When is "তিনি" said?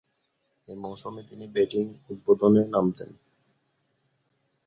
1.29-1.45